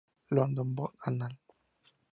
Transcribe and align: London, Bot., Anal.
London, 0.35 0.73
Bot., 0.73 0.95
Anal. 1.11 1.37